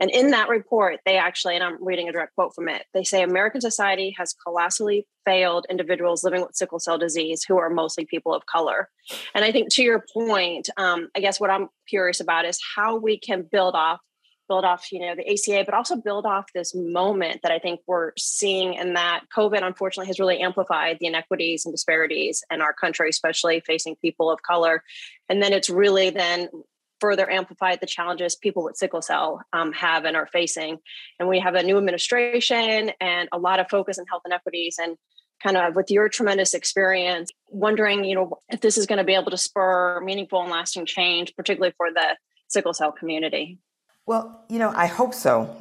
And 0.00 0.10
in 0.10 0.32
that 0.32 0.50
report, 0.50 1.00
they 1.06 1.16
actually, 1.16 1.54
and 1.54 1.64
I'm 1.64 1.82
reading 1.82 2.10
a 2.10 2.12
direct 2.12 2.34
quote 2.34 2.54
from 2.54 2.68
it, 2.68 2.84
they 2.92 3.04
say 3.04 3.22
American 3.22 3.62
society 3.62 4.14
has 4.18 4.34
colossally 4.34 5.06
failed 5.24 5.64
individuals 5.70 6.24
living 6.24 6.42
with 6.42 6.54
sickle 6.54 6.78
cell 6.78 6.98
disease 6.98 7.42
who 7.42 7.56
are 7.56 7.70
mostly 7.70 8.04
people 8.04 8.34
of 8.34 8.44
color. 8.44 8.90
And 9.34 9.46
I 9.46 9.50
think 9.50 9.72
to 9.76 9.82
your 9.82 10.04
point, 10.12 10.68
um, 10.76 11.08
I 11.16 11.20
guess 11.20 11.40
what 11.40 11.48
I'm 11.48 11.68
curious 11.88 12.20
about 12.20 12.44
is 12.44 12.60
how 12.76 12.98
we 12.98 13.18
can 13.18 13.48
build 13.50 13.74
off 13.74 14.00
build 14.48 14.64
off 14.64 14.92
you 14.92 15.00
know 15.00 15.14
the 15.14 15.28
aca 15.30 15.64
but 15.64 15.74
also 15.74 15.96
build 15.96 16.24
off 16.24 16.46
this 16.54 16.74
moment 16.74 17.40
that 17.42 17.52
i 17.52 17.58
think 17.58 17.80
we're 17.86 18.12
seeing 18.16 18.76
and 18.78 18.96
that 18.96 19.24
covid 19.36 19.62
unfortunately 19.62 20.06
has 20.06 20.20
really 20.20 20.40
amplified 20.40 20.98
the 21.00 21.06
inequities 21.06 21.64
and 21.64 21.72
disparities 21.72 22.44
in 22.50 22.60
our 22.60 22.72
country 22.72 23.08
especially 23.08 23.60
facing 23.60 23.96
people 23.96 24.30
of 24.30 24.42
color. 24.42 24.82
And 25.28 25.42
then 25.42 25.52
it's 25.52 25.70
really 25.70 26.10
then 26.10 26.48
further 27.00 27.30
amplified 27.30 27.80
the 27.80 27.86
challenges 27.86 28.36
people 28.36 28.64
with 28.64 28.76
sickle 28.76 29.02
cell 29.02 29.42
um, 29.52 29.72
have 29.72 30.04
and 30.04 30.16
are 30.16 30.26
facing. 30.26 30.78
And 31.18 31.28
we 31.28 31.40
have 31.40 31.54
a 31.54 31.62
new 31.62 31.76
administration 31.76 32.90
and 33.00 33.28
a 33.32 33.38
lot 33.38 33.60
of 33.60 33.68
focus 33.68 33.98
on 33.98 34.06
health 34.06 34.22
inequities 34.24 34.78
and 34.80 34.96
kind 35.42 35.58
of 35.58 35.74
with 35.74 35.90
your 35.90 36.08
tremendous 36.08 36.54
experience 36.54 37.30
wondering 37.48 38.04
you 38.04 38.14
know 38.14 38.38
if 38.48 38.62
this 38.62 38.78
is 38.78 38.86
going 38.86 38.96
to 38.96 39.04
be 39.04 39.12
able 39.12 39.30
to 39.30 39.36
spur 39.36 40.00
meaningful 40.00 40.40
and 40.40 40.50
lasting 40.50 40.86
change 40.86 41.36
particularly 41.36 41.74
for 41.76 41.92
the 41.92 42.16
sickle 42.48 42.72
cell 42.72 42.90
community 42.90 43.58
well, 44.06 44.44
you 44.48 44.60
know, 44.60 44.72
I 44.74 44.86
hope 44.86 45.12
so. 45.12 45.56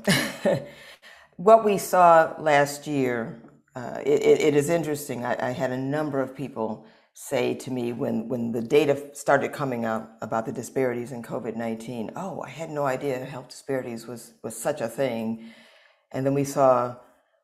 what 1.37 1.65
we 1.65 1.79
saw 1.79 2.35
last 2.37 2.85
year, 2.85 3.41
uh, 3.75 3.99
it, 4.05 4.21
it 4.21 4.55
is 4.55 4.69
interesting. 4.69 5.25
I, 5.25 5.49
I, 5.49 5.51
had 5.51 5.71
a 5.71 5.77
number 5.77 6.21
of 6.21 6.35
people 6.35 6.85
say 7.13 7.55
to 7.55 7.71
me 7.71 7.91
when, 7.91 8.29
when 8.29 8.51
the 8.51 8.61
data 8.61 9.09
started 9.13 9.51
coming 9.51 9.83
out 9.83 10.11
about 10.21 10.45
the 10.45 10.51
disparities 10.51 11.11
in 11.11 11.23
COVID 11.23 11.55
19, 11.55 12.11
oh, 12.15 12.41
I 12.41 12.49
had 12.49 12.69
no 12.69 12.85
idea 12.85 13.17
health 13.25 13.49
disparities 13.49 14.05
was, 14.05 14.33
was 14.43 14.55
such 14.55 14.79
a 14.79 14.87
thing. 14.87 15.51
And 16.11 16.25
then 16.25 16.35
we 16.35 16.43
saw 16.43 16.95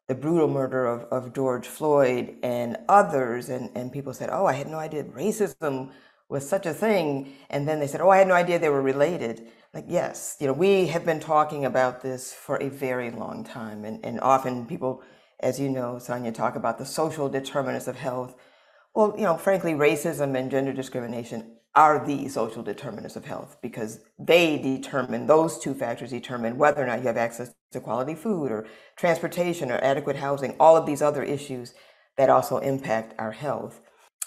the 0.07 0.15
brutal 0.15 0.47
murder 0.47 0.85
of, 0.85 1.03
of 1.05 1.33
George 1.33 1.67
Floyd 1.67 2.35
and 2.43 2.77
others, 2.87 3.49
and, 3.49 3.71
and 3.75 3.91
people 3.91 4.13
said, 4.13 4.29
oh, 4.31 4.45
I 4.45 4.53
had 4.53 4.67
no 4.67 4.77
idea 4.77 5.03
racism 5.03 5.91
was 6.29 6.47
such 6.47 6.65
a 6.65 6.73
thing. 6.73 7.33
And 7.49 7.67
then 7.67 7.79
they 7.79 7.87
said, 7.87 8.01
oh, 8.01 8.09
I 8.09 8.17
had 8.17 8.27
no 8.27 8.35
idea 8.35 8.59
they 8.59 8.69
were 8.69 8.81
related 8.81 9.47
like 9.73 9.85
yes 9.87 10.37
you 10.39 10.47
know 10.47 10.53
we 10.53 10.87
have 10.87 11.05
been 11.05 11.19
talking 11.19 11.65
about 11.65 12.01
this 12.01 12.33
for 12.33 12.57
a 12.57 12.69
very 12.69 13.11
long 13.11 13.43
time 13.43 13.85
and, 13.85 14.03
and 14.05 14.19
often 14.21 14.65
people 14.65 15.01
as 15.39 15.59
you 15.59 15.69
know 15.69 15.99
sonya 15.99 16.31
talk 16.31 16.55
about 16.55 16.77
the 16.77 16.85
social 16.85 17.29
determinants 17.29 17.87
of 17.87 17.97
health 17.97 18.35
Well, 18.95 19.15
you 19.17 19.23
know, 19.23 19.37
frankly, 19.37 19.73
racism 19.73 20.37
and 20.37 20.51
gender 20.51 20.73
discrimination 20.73 21.57
are 21.75 22.05
the 22.05 22.27
social 22.27 22.63
determinants 22.63 23.15
of 23.15 23.25
health 23.25 23.57
because 23.61 24.01
they 24.19 24.57
determine, 24.57 25.27
those 25.27 25.57
two 25.59 25.73
factors 25.73 26.09
determine 26.11 26.57
whether 26.57 26.83
or 26.83 26.87
not 26.87 26.99
you 26.99 27.07
have 27.07 27.17
access 27.17 27.53
to 27.71 27.79
quality 27.79 28.15
food 28.15 28.51
or 28.51 28.67
transportation 28.97 29.71
or 29.71 29.77
adequate 29.77 30.17
housing, 30.17 30.55
all 30.59 30.75
of 30.75 30.85
these 30.85 31.01
other 31.01 31.23
issues 31.23 31.73
that 32.17 32.29
also 32.29 32.57
impact 32.59 33.15
our 33.17 33.31
health. 33.31 33.81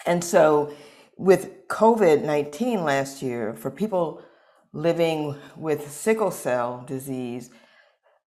And 0.06 0.24
so, 0.24 0.74
with 1.18 1.68
COVID 1.68 2.24
19 2.24 2.84
last 2.84 3.22
year, 3.22 3.54
for 3.54 3.70
people 3.70 4.22
living 4.74 5.36
with 5.56 5.90
sickle 5.90 6.32
cell 6.32 6.84
disease, 6.86 7.50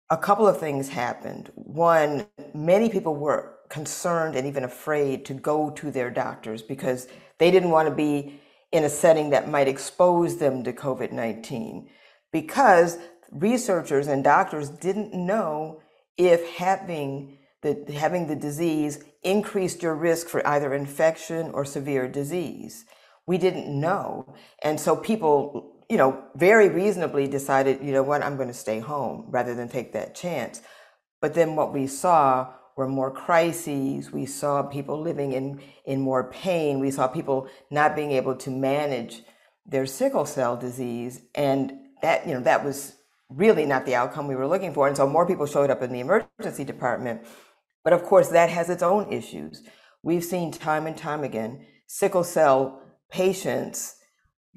a 0.10 0.18
couple 0.18 0.48
of 0.48 0.60
things 0.60 0.89
happened. 0.89 1.51
One, 1.56 2.27
many 2.56 2.89
people 2.89 3.16
were 3.16 3.56
concerned 3.70 4.36
and 4.36 4.48
even 4.48 4.63
afraid 4.63 5.25
to 5.25 5.34
go 5.36 5.70
to 5.72 5.92
their 5.92 6.10
doctors 6.10 6.62
because 6.63 7.08
they 7.39 7.51
didn't 7.51 7.72
want 7.72 7.89
to 7.89 7.96
be 7.96 8.39
in 8.72 8.86
a 8.86 8.89
setting 8.89 9.32
that 9.32 9.50
might 9.50 9.68
expose 9.68 10.38
them 10.38 10.63
to 10.63 10.74
COVID 10.74 11.12
19 11.12 11.89
because 12.32 12.98
researchers 13.32 14.08
and 14.08 14.24
doctors 14.24 14.70
didn't 14.70 15.13
know 15.13 15.82
if 16.18 16.48
having 16.56 17.38
the, 17.62 17.86
having 17.94 18.27
the 18.27 18.36
disease 18.36 19.04
increased 19.24 19.84
your 19.84 19.96
risk 19.96 20.30
for 20.30 20.46
either 20.48 20.74
infection 20.74 21.51
or 21.51 21.66
severe 21.66 22.08
disease. 22.08 22.86
We 23.25 23.38
didn't 23.38 23.68
know. 23.68 24.34
And 24.63 24.80
so 24.80 24.96
people, 24.96 25.77
you 25.89 25.98
know, 25.98 26.22
very 26.36 26.70
reasonably 26.70 27.27
decided, 27.27 27.82
you 27.82 27.91
know 27.91 28.03
what, 28.03 28.22
I'm 28.22 28.36
going 28.36 28.50
to 28.50 28.53
stay 28.53 28.79
home 28.79 29.25
rather 29.29 29.56
than 29.56 29.70
take 29.70 29.94
that 29.94 30.15
chance. 30.15 30.62
But 31.22 31.34
then 31.34 31.56
what 31.56 31.74
we 31.74 31.88
saw 31.88 32.53
were 32.75 32.88
more 32.88 33.10
crises. 33.10 34.12
We 34.12 34.25
saw 34.25 34.63
people 34.63 35.01
living 35.01 35.32
in, 35.32 35.62
in 35.86 36.01
more 36.01 36.29
pain. 36.29 36.79
We 36.79 36.91
saw 36.91 37.08
people 37.08 37.48
not 37.72 37.96
being 37.96 38.12
able 38.12 38.36
to 38.36 38.51
manage 38.51 39.24
their 39.65 39.86
sickle 39.86 40.25
cell 40.25 40.58
disease. 40.58 41.22
And 41.34 41.74
that, 42.01 42.27
you 42.27 42.34
know, 42.34 42.41
that 42.41 42.63
was 42.63 42.96
really 43.29 43.65
not 43.65 43.86
the 43.86 43.96
outcome 43.96 44.27
we 44.27 44.36
were 44.36 44.48
looking 44.48 44.74
for. 44.74 44.88
And 44.88 44.96
so 44.96 45.08
more 45.08 45.25
people 45.25 45.46
showed 45.46 45.70
up 45.70 45.82
in 45.82 45.91
the 45.91 46.00
emergency 46.00 46.63
department. 46.63 47.22
But 47.84 47.94
of 47.94 48.03
course, 48.03 48.29
that 48.29 48.50
has 48.50 48.70
its 48.70 48.84
own 48.84 49.12
issues. 49.12 49.63
We've 50.03 50.24
seen 50.24 50.51
time 50.51 50.86
and 50.86 50.96
time 50.98 51.24
again 51.24 51.65
sickle 51.88 52.24
cell 52.24 52.82
patients 53.10 53.96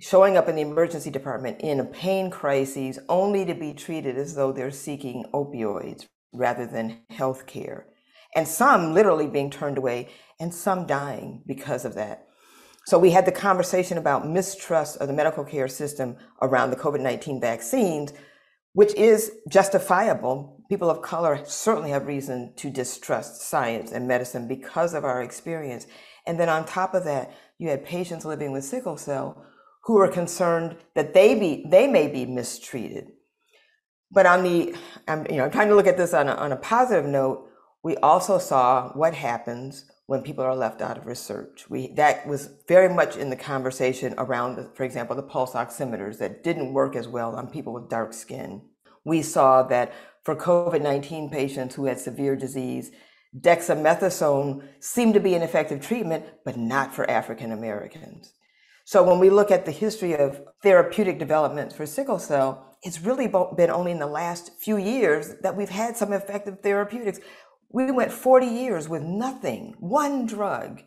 showing 0.00 0.36
up 0.36 0.48
in 0.48 0.56
the 0.56 0.62
emergency 0.62 1.10
department 1.10 1.60
in 1.60 1.80
a 1.80 1.84
pain 1.84 2.30
crisis 2.30 2.98
only 3.08 3.44
to 3.44 3.54
be 3.54 3.72
treated 3.72 4.16
as 4.16 4.34
though 4.34 4.52
they're 4.52 4.70
seeking 4.70 5.24
opioids 5.32 6.06
rather 6.32 6.66
than 6.66 7.00
health 7.10 7.46
care 7.46 7.86
and 8.34 8.46
some 8.46 8.94
literally 8.94 9.26
being 9.26 9.50
turned 9.50 9.78
away, 9.78 10.08
and 10.38 10.54
some 10.54 10.86
dying 10.86 11.42
because 11.46 11.84
of 11.84 11.94
that. 11.94 12.26
So 12.86 12.98
we 12.98 13.10
had 13.10 13.26
the 13.26 13.32
conversation 13.32 13.98
about 13.98 14.28
mistrust 14.28 14.96
of 14.98 15.08
the 15.08 15.14
medical 15.14 15.44
care 15.44 15.68
system 15.68 16.16
around 16.40 16.70
the 16.70 16.76
COVID 16.76 17.00
19 17.00 17.40
vaccines, 17.40 18.12
which 18.72 18.94
is 18.94 19.32
justifiable. 19.48 20.56
People 20.70 20.88
of 20.88 21.02
color 21.02 21.40
certainly 21.44 21.90
have 21.90 22.06
reason 22.06 22.54
to 22.56 22.70
distrust 22.70 23.42
science 23.42 23.92
and 23.92 24.08
medicine 24.08 24.48
because 24.48 24.94
of 24.94 25.04
our 25.04 25.22
experience. 25.22 25.86
And 26.26 26.38
then 26.38 26.48
on 26.48 26.64
top 26.64 26.94
of 26.94 27.04
that, 27.04 27.34
you 27.58 27.68
had 27.68 27.84
patients 27.84 28.24
living 28.24 28.52
with 28.52 28.64
sickle 28.64 28.96
cell 28.96 29.44
who 29.90 29.98
are 29.98 30.08
concerned 30.08 30.76
that 30.94 31.14
they 31.14 31.34
be 31.34 31.64
they 31.68 31.88
may 31.88 32.06
be 32.06 32.24
mistreated. 32.24 33.10
But 34.12 34.24
on 34.24 34.44
the, 34.44 34.76
I'm 35.08 35.26
you 35.28 35.38
know 35.38 35.44
I'm 35.46 35.50
trying 35.50 35.68
to 35.68 35.74
look 35.74 35.88
at 35.88 35.96
this 35.96 36.14
on 36.14 36.28
a, 36.28 36.34
on 36.34 36.52
a 36.52 36.56
positive 36.56 37.06
note. 37.06 37.48
We 37.82 37.96
also 37.96 38.38
saw 38.38 38.90
what 38.90 39.14
happens 39.14 39.90
when 40.06 40.22
people 40.22 40.44
are 40.44 40.54
left 40.54 40.80
out 40.80 40.96
of 40.96 41.06
research. 41.06 41.68
We, 41.68 41.92
that 41.94 42.24
was 42.24 42.50
very 42.68 42.92
much 42.92 43.16
in 43.16 43.30
the 43.30 43.36
conversation 43.36 44.14
around, 44.16 44.64
for 44.74 44.84
example, 44.84 45.16
the 45.16 45.22
pulse 45.24 45.54
oximeters 45.54 46.18
that 46.18 46.44
didn't 46.44 46.72
work 46.72 46.94
as 46.94 47.08
well 47.08 47.34
on 47.34 47.48
people 47.48 47.72
with 47.72 47.88
dark 47.88 48.12
skin. 48.12 48.62
We 49.04 49.22
saw 49.22 49.64
that 49.64 49.92
for 50.24 50.36
COVID 50.36 50.82
19 50.82 51.30
patients 51.30 51.74
who 51.74 51.86
had 51.86 51.98
severe 51.98 52.36
disease, 52.36 52.92
dexamethasone 53.36 54.62
seemed 54.78 55.14
to 55.14 55.20
be 55.20 55.34
an 55.34 55.42
effective 55.42 55.80
treatment, 55.80 56.26
but 56.44 56.56
not 56.56 56.94
for 56.94 57.10
African 57.10 57.50
Americans. 57.50 58.34
So 58.90 59.04
when 59.04 59.20
we 59.20 59.30
look 59.30 59.52
at 59.52 59.66
the 59.66 59.70
history 59.70 60.16
of 60.16 60.42
therapeutic 60.64 61.20
developments 61.20 61.76
for 61.76 61.86
sickle 61.86 62.18
cell, 62.18 62.74
it's 62.82 63.00
really 63.00 63.28
been 63.28 63.70
only 63.70 63.92
in 63.92 64.00
the 64.00 64.06
last 64.08 64.50
few 64.58 64.78
years 64.78 65.36
that 65.42 65.56
we've 65.56 65.68
had 65.68 65.96
some 65.96 66.12
effective 66.12 66.58
therapeutics. 66.60 67.20
We 67.68 67.88
went 67.92 68.10
40 68.10 68.46
years 68.46 68.88
with 68.88 69.02
nothing, 69.02 69.76
one 69.78 70.26
drug. 70.26 70.82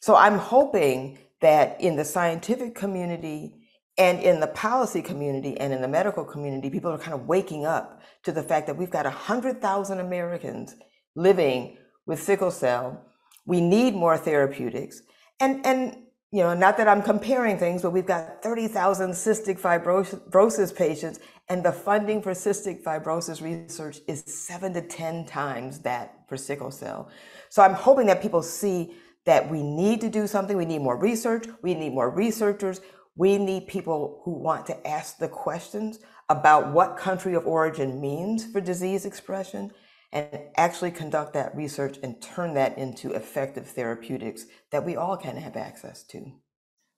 So 0.00 0.16
I'm 0.16 0.38
hoping 0.38 1.18
that 1.40 1.80
in 1.80 1.94
the 1.94 2.04
scientific 2.04 2.74
community 2.74 3.54
and 3.96 4.18
in 4.18 4.40
the 4.40 4.48
policy 4.48 5.00
community 5.00 5.56
and 5.56 5.72
in 5.72 5.82
the 5.82 5.86
medical 5.86 6.24
community, 6.24 6.68
people 6.68 6.90
are 6.90 6.98
kind 6.98 7.14
of 7.14 7.28
waking 7.28 7.64
up 7.64 8.02
to 8.24 8.32
the 8.32 8.42
fact 8.42 8.66
that 8.66 8.76
we've 8.76 8.90
got 8.90 9.04
100,000 9.04 10.00
Americans 10.00 10.74
living 11.14 11.78
with 12.06 12.20
sickle 12.20 12.50
cell. 12.50 13.06
We 13.46 13.60
need 13.60 13.94
more 13.94 14.18
therapeutics. 14.18 15.00
And, 15.38 15.64
and 15.64 15.96
you 16.32 16.42
know, 16.42 16.54
not 16.54 16.76
that 16.76 16.86
I'm 16.86 17.02
comparing 17.02 17.58
things, 17.58 17.82
but 17.82 17.90
we've 17.90 18.06
got 18.06 18.42
30,000 18.42 19.10
cystic 19.10 19.58
fibrosis 19.60 20.76
patients, 20.76 21.18
and 21.48 21.64
the 21.64 21.72
funding 21.72 22.22
for 22.22 22.32
cystic 22.32 22.84
fibrosis 22.84 23.42
research 23.42 23.98
is 24.06 24.22
seven 24.26 24.72
to 24.74 24.82
10 24.82 25.26
times 25.26 25.80
that 25.80 26.20
for 26.28 26.36
sickle 26.36 26.70
cell. 26.70 27.10
So 27.48 27.62
I'm 27.62 27.74
hoping 27.74 28.06
that 28.06 28.22
people 28.22 28.42
see 28.42 28.94
that 29.24 29.50
we 29.50 29.62
need 29.62 30.00
to 30.02 30.08
do 30.08 30.28
something. 30.28 30.56
We 30.56 30.64
need 30.64 30.82
more 30.82 30.96
research. 30.96 31.46
We 31.62 31.74
need 31.74 31.92
more 31.92 32.08
researchers. 32.08 32.80
We 33.16 33.36
need 33.36 33.66
people 33.66 34.22
who 34.24 34.32
want 34.32 34.66
to 34.66 34.86
ask 34.86 35.18
the 35.18 35.28
questions 35.28 35.98
about 36.28 36.72
what 36.72 36.96
country 36.96 37.34
of 37.34 37.44
origin 37.44 38.00
means 38.00 38.46
for 38.46 38.60
disease 38.60 39.04
expression 39.04 39.72
and 40.12 40.40
actually 40.56 40.90
conduct 40.90 41.34
that 41.34 41.54
research 41.54 41.98
and 42.02 42.20
turn 42.20 42.54
that 42.54 42.76
into 42.78 43.12
effective 43.12 43.66
therapeutics 43.66 44.44
that 44.72 44.84
we 44.84 44.96
all 44.96 45.16
can 45.16 45.36
have 45.36 45.56
access 45.56 46.02
to. 46.04 46.32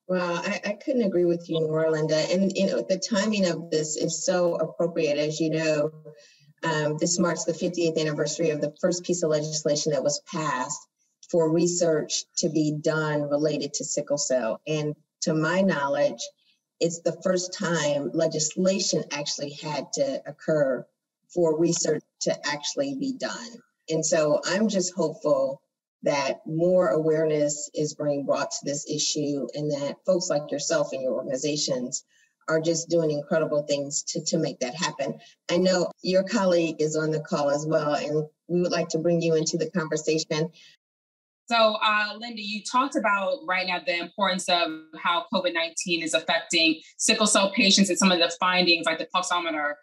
Well, 0.08 0.42
I, 0.44 0.60
I 0.64 0.72
couldn't 0.72 1.02
agree 1.02 1.24
with 1.24 1.48
you 1.48 1.60
more, 1.60 1.90
Linda. 1.90 2.16
And 2.16 2.52
you 2.56 2.66
know, 2.66 2.84
the 2.86 2.98
timing 2.98 3.46
of 3.46 3.70
this 3.70 3.96
is 3.96 4.24
so 4.24 4.56
appropriate. 4.56 5.18
As 5.18 5.40
you 5.40 5.50
know, 5.50 5.90
um, 6.64 6.96
this 6.98 7.18
marks 7.18 7.44
the 7.44 7.52
50th 7.52 7.98
anniversary 7.98 8.50
of 8.50 8.60
the 8.60 8.74
first 8.80 9.04
piece 9.04 9.22
of 9.22 9.30
legislation 9.30 9.92
that 9.92 10.02
was 10.02 10.20
passed 10.26 10.80
for 11.30 11.50
research 11.50 12.24
to 12.36 12.48
be 12.48 12.72
done 12.72 13.22
related 13.22 13.74
to 13.74 13.84
sickle 13.84 14.18
cell. 14.18 14.60
And 14.66 14.94
to 15.22 15.34
my 15.34 15.60
knowledge, 15.62 16.20
it's 16.80 17.00
the 17.00 17.18
first 17.22 17.54
time 17.54 18.10
legislation 18.12 19.04
actually 19.12 19.50
had 19.50 19.92
to 19.94 20.22
occur 20.26 20.84
for 21.32 21.58
research 21.58 22.02
to 22.22 22.36
actually 22.48 22.96
be 22.98 23.14
done. 23.18 23.48
And 23.88 24.04
so 24.04 24.40
I'm 24.44 24.68
just 24.68 24.94
hopeful 24.94 25.60
that 26.02 26.40
more 26.46 26.88
awareness 26.88 27.70
is 27.74 27.94
being 27.94 28.24
brought 28.26 28.50
to 28.50 28.64
this 28.64 28.88
issue 28.90 29.46
and 29.54 29.70
that 29.70 29.96
folks 30.04 30.28
like 30.28 30.50
yourself 30.50 30.88
and 30.92 31.02
your 31.02 31.12
organizations 31.12 32.04
are 32.48 32.60
just 32.60 32.88
doing 32.88 33.10
incredible 33.10 33.62
things 33.62 34.02
to, 34.02 34.24
to 34.24 34.38
make 34.38 34.58
that 34.60 34.74
happen. 34.74 35.18
I 35.50 35.58
know 35.58 35.90
your 36.02 36.24
colleague 36.24 36.76
is 36.80 36.96
on 36.96 37.10
the 37.10 37.20
call 37.20 37.50
as 37.50 37.64
well, 37.66 37.94
and 37.94 38.26
we 38.48 38.60
would 38.60 38.72
like 38.72 38.88
to 38.90 38.98
bring 38.98 39.22
you 39.22 39.36
into 39.36 39.56
the 39.56 39.70
conversation. 39.70 40.50
So, 41.46 41.76
uh, 41.82 42.14
Linda, 42.18 42.42
you 42.42 42.62
talked 42.64 42.96
about 42.96 43.40
right 43.46 43.66
now 43.66 43.80
the 43.84 43.98
importance 43.98 44.48
of 44.48 44.70
how 45.00 45.26
COVID 45.32 45.54
19 45.54 46.02
is 46.02 46.14
affecting 46.14 46.80
sickle 46.96 47.26
cell 47.26 47.52
patients 47.52 47.90
and 47.90 47.98
some 47.98 48.10
of 48.10 48.18
the 48.18 48.32
findings, 48.40 48.86
like 48.86 48.98
the 48.98 49.08
pulsometer 49.14 49.74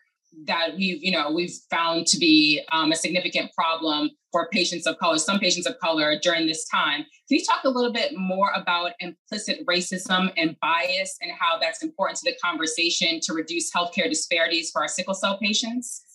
that 0.46 0.76
we've 0.76 1.04
you 1.04 1.12
know 1.12 1.32
we've 1.32 1.58
found 1.70 2.06
to 2.08 2.18
be 2.18 2.62
um, 2.72 2.92
a 2.92 2.96
significant 2.96 3.52
problem 3.54 4.10
for 4.32 4.48
patients 4.50 4.86
of 4.86 4.98
color 5.00 5.18
some 5.18 5.40
patients 5.40 5.66
of 5.66 5.78
color 5.80 6.20
during 6.22 6.46
this 6.48 6.68
time. 6.68 7.00
Can 7.28 7.38
you 7.38 7.44
talk 7.44 7.64
a 7.64 7.70
little 7.70 7.92
bit 7.92 8.14
more 8.16 8.52
about 8.56 8.92
implicit 9.00 9.66
racism 9.66 10.32
and 10.38 10.56
bias 10.62 11.18
and 11.22 11.32
how 11.32 11.60
that's 11.60 11.84
important 11.84 12.20
to 12.20 12.32
the 12.32 12.38
conversation 12.44 13.20
to 13.22 13.34
reduce 13.34 13.72
healthcare 13.72 14.10
disparities 14.10 14.72
for 14.72 14.82
our 14.82 14.88
sickle 14.88 15.14
cell 15.14 15.38
patients? 15.38 16.06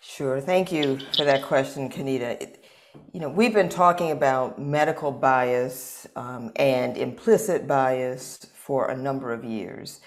Sure. 0.00 0.40
Thank 0.40 0.72
you 0.72 0.98
for 1.16 1.24
that 1.24 1.42
question 1.42 1.88
kineta. 1.88 2.40
It, 2.40 2.64
you 3.12 3.20
know 3.20 3.28
we've 3.28 3.54
been 3.54 3.68
talking 3.68 4.10
about 4.10 4.58
medical 4.58 5.12
bias 5.12 6.08
um, 6.16 6.50
and 6.56 6.96
implicit 6.96 7.68
bias 7.68 8.46
for 8.54 8.90
a 8.90 8.96
number 8.96 9.32
of 9.32 9.44
years 9.44 10.00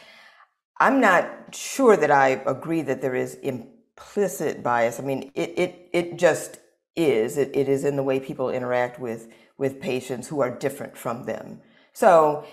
I'm 0.84 1.00
not 1.00 1.56
sure 1.56 1.96
that 1.96 2.12
I 2.12 2.44
agree 2.46 2.82
that 2.82 3.02
there 3.02 3.16
is 3.16 3.36
implicit 3.36 4.62
bias. 4.62 5.00
I 5.00 5.04
mean, 5.04 5.32
it, 5.34 5.54
it, 5.58 5.90
it 5.94 6.18
just 6.18 6.58
is. 6.98 7.38
It, 7.38 7.56
it 7.56 7.70
is 7.70 7.86
in 7.86 7.96
the 7.96 8.04
way 8.04 8.20
people 8.20 8.50
interact 8.50 9.00
with, 9.00 9.32
with 9.58 9.80
patients 9.80 10.28
who 10.28 10.42
are 10.42 10.50
different 10.50 10.98
from 10.98 11.24
them. 11.24 11.62
So, 11.94 12.44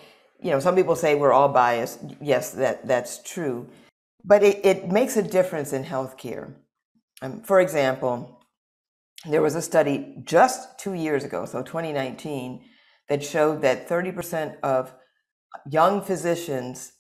you 0.41 0.53
know, 0.53 0.61
some 0.61 0.77
people 0.77 0.95
say 0.95 1.17
we're 1.17 1.33
all 1.33 1.49
biased. 1.49 1.99
Yes, 2.21 2.53
that, 2.53 2.87
that's 2.87 3.21
true. 3.21 3.69
But 4.25 4.45
it, 4.45 4.65
it 4.65 4.89
makes 4.89 5.17
a 5.17 5.23
difference 5.25 5.73
in 5.73 5.83
healthcare. 5.83 6.55
Um, 7.23 7.43
for 7.43 7.61
example, 7.61 8.45
there 9.29 9.43
was 9.43 9.57
a 9.57 9.63
study 9.63 10.15
just 10.23 10.79
two 10.79 10.95
years 10.95 11.25
ago, 11.25 11.47
so 11.47 11.65
2019, 11.65 12.65
that 13.09 13.25
showed 13.25 13.63
that 13.63 13.89
30% 13.89 14.61
of 14.63 14.95
young 15.69 16.01
physicians 16.01 16.93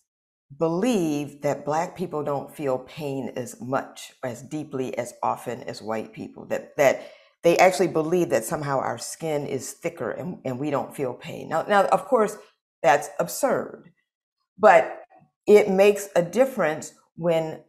believe 0.58 1.42
that 1.42 1.64
black 1.64 1.96
people 1.96 2.22
don't 2.24 2.54
feel 2.54 2.78
pain 2.78 3.32
as 3.36 3.60
much 3.60 4.12
as 4.24 4.42
deeply 4.42 4.96
as 4.98 5.14
often 5.22 5.62
as 5.62 5.80
white 5.80 6.12
people 6.12 6.46
that 6.46 6.76
that 6.76 7.10
they 7.42 7.56
actually 7.58 7.88
believe 7.88 8.30
that 8.30 8.44
somehow 8.44 8.78
our 8.78 8.98
skin 8.98 9.46
is 9.46 9.72
thicker 9.72 10.10
and, 10.10 10.38
and 10.44 10.58
we 10.58 10.70
don't 10.70 10.94
feel 10.94 11.14
pain. 11.14 11.48
Now 11.48 11.62
now 11.62 11.84
of 11.86 12.06
course 12.06 12.36
that's 12.82 13.08
absurd 13.18 13.90
but 14.58 15.02
it 15.46 15.68
makes 15.68 16.08
a 16.14 16.22
difference 16.22 16.92
when 17.16 17.62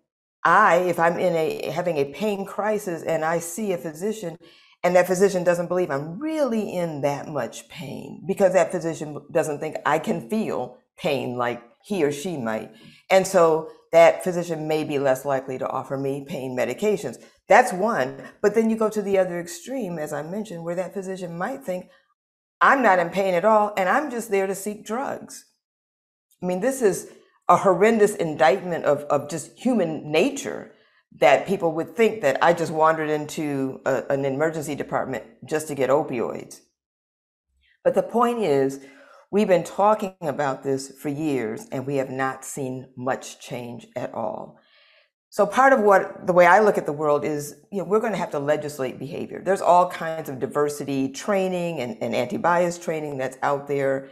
i 0.44 0.78
if 0.78 1.00
i'm 1.00 1.18
in 1.18 1.36
a 1.36 1.70
having 1.72 1.98
a 1.98 2.06
pain 2.14 2.46
crisis 2.46 3.04
and 3.04 3.24
i 3.26 3.40
see 3.40 3.74
a 3.74 3.78
physician 3.78 4.38
and 4.84 4.96
that 4.96 5.08
physician 5.08 5.44
doesn't 5.44 5.68
believe 5.68 5.92
i'm 5.92 6.20
really 6.20 6.76
in 6.76 7.02
that 7.02 7.28
much 7.28 7.68
pain 7.70 8.24
because 8.28 8.54
that 8.54 8.72
physician 8.72 9.20
doesn't 9.32 9.60
think 9.60 9.76
i 9.86 10.00
can 10.00 10.30
feel 10.30 10.78
pain 10.98 11.36
like 11.36 11.62
he 11.84 12.04
or 12.04 12.12
she 12.12 12.38
might. 12.38 12.72
And 13.10 13.26
so 13.26 13.72
that 13.92 14.24
physician 14.24 14.68
may 14.68 14.84
be 14.84 15.00
less 15.00 15.26
likely 15.26 15.58
to 15.58 15.68
offer 15.68 15.98
me 15.98 16.26
pain 16.28 16.56
medications. 16.56 17.18
That's 17.48 17.74
one. 17.74 18.24
But 18.42 18.56
then 18.56 18.70
you 18.70 18.78
go 18.78 18.90
to 18.90 19.02
the 19.02 19.18
other 19.18 19.40
extreme, 19.40 20.00
as 20.00 20.14
I 20.14 20.24
mentioned, 20.24 20.64
where 20.64 20.76
that 20.76 20.94
physician 20.94 21.38
might 21.38 21.64
think, 21.64 21.90
I'm 22.62 22.82
not 22.82 23.00
in 23.00 23.10
pain 23.10 23.34
at 23.34 23.44
all, 23.44 23.74
and 23.76 23.90
I'm 23.90 24.12
just 24.12 24.32
there 24.32 24.48
to 24.48 24.56
seek 24.56 24.86
drugs. 24.86 25.46
I 26.42 26.46
mean, 26.46 26.62
this 26.62 26.82
is 26.82 27.12
a 27.50 27.58
horrendous 27.58 28.16
indictment 28.16 28.86
of, 28.86 29.00
of 29.04 29.30
just 29.30 29.58
human 29.58 30.12
nature 30.12 30.72
that 31.20 31.46
people 31.46 31.74
would 31.74 31.96
think 31.96 32.22
that 32.22 32.42
I 32.42 32.54
just 32.54 32.72
wandered 32.72 33.10
into 33.10 33.82
a, 33.86 34.04
an 34.10 34.24
emergency 34.24 34.76
department 34.76 35.26
just 35.44 35.68
to 35.68 35.76
get 35.76 35.90
opioids. 35.90 36.62
But 37.84 37.96
the 37.96 38.04
point 38.04 38.40
is, 38.40 38.80
We've 39.32 39.48
been 39.48 39.64
talking 39.64 40.14
about 40.20 40.62
this 40.62 40.92
for 41.00 41.08
years 41.08 41.66
and 41.72 41.88
we 41.88 41.96
have 41.96 42.10
not 42.10 42.44
seen 42.44 42.90
much 42.98 43.40
change 43.40 43.88
at 43.96 44.14
all. 44.14 44.60
So 45.30 45.46
part 45.46 45.72
of 45.72 45.80
what 45.80 46.28
the 46.28 46.34
way 46.34 46.46
I 46.46 46.60
look 46.60 46.78
at 46.78 46.86
the 46.86 46.92
world 46.92 47.24
is, 47.24 47.56
you 47.72 47.78
know, 47.78 47.86
we're 47.86 48.02
going 48.02 48.12
to 48.12 48.20
have 48.20 48.32
to 48.32 48.40
legislate 48.40 49.00
behavior. 49.00 49.42
There's 49.42 49.62
all 49.62 49.90
kinds 49.90 50.28
of 50.28 50.42
diversity 50.42 51.08
training 51.08 51.80
and, 51.80 51.96
and 52.02 52.14
anti-bias 52.14 52.78
training 52.78 53.18
that's 53.18 53.38
out 53.42 53.70
there. 53.70 54.10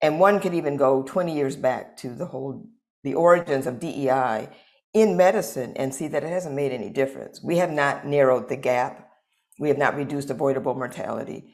And 0.00 0.18
one 0.18 0.40
could 0.40 0.54
even 0.54 0.78
go 0.78 1.02
20 1.02 1.34
years 1.34 1.56
back 1.56 1.98
to 1.98 2.14
the 2.14 2.24
whole 2.24 2.66
the 3.02 3.12
origins 3.12 3.66
of 3.66 3.78
DEI 3.78 4.48
in 4.94 5.14
medicine 5.14 5.74
and 5.76 5.94
see 5.94 6.08
that 6.08 6.24
it 6.24 6.30
hasn't 6.30 6.54
made 6.54 6.72
any 6.72 6.88
difference. 6.88 7.42
We 7.44 7.58
have 7.58 7.70
not 7.70 8.06
narrowed 8.06 8.48
the 8.48 8.56
gap. 8.56 9.10
We 9.58 9.68
have 9.68 9.76
not 9.76 9.94
reduced 9.94 10.30
avoidable 10.30 10.74
mortality. 10.74 11.52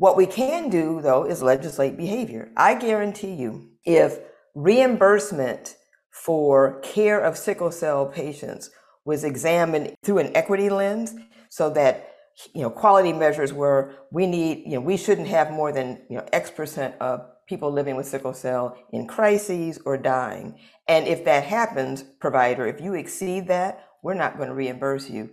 What 0.00 0.16
we 0.16 0.24
can 0.24 0.70
do, 0.70 1.02
though, 1.02 1.24
is 1.24 1.42
legislate 1.42 1.98
behavior. 1.98 2.50
I 2.56 2.74
guarantee 2.74 3.34
you, 3.34 3.68
if 3.84 4.18
reimbursement 4.54 5.76
for 6.10 6.80
care 6.80 7.20
of 7.20 7.36
sickle 7.36 7.70
cell 7.70 8.06
patients 8.06 8.70
was 9.04 9.24
examined 9.24 9.94
through 10.02 10.20
an 10.20 10.34
equity 10.34 10.70
lens 10.70 11.14
so 11.50 11.68
that 11.74 12.14
you 12.54 12.62
know 12.62 12.70
quality 12.70 13.12
measures 13.12 13.52
were 13.52 13.94
we 14.10 14.26
need 14.26 14.62
you 14.64 14.72
know 14.72 14.80
we 14.80 14.96
shouldn't 14.96 15.28
have 15.28 15.50
more 15.50 15.70
than 15.70 16.00
you 16.08 16.16
know 16.16 16.26
x 16.32 16.50
percent 16.50 16.94
of 16.98 17.20
people 17.46 17.70
living 17.70 17.94
with 17.94 18.06
sickle 18.06 18.32
cell 18.32 18.78
in 18.92 19.06
crises 19.06 19.78
or 19.84 19.98
dying 19.98 20.58
and 20.88 21.06
if 21.06 21.26
that 21.26 21.44
happens 21.44 22.02
provider 22.20 22.66
if 22.66 22.80
you 22.80 22.94
exceed 22.94 23.48
that 23.48 23.84
we're 24.02 24.14
not 24.14 24.38
going 24.38 24.48
to 24.48 24.54
reimburse 24.54 25.10
you 25.10 25.28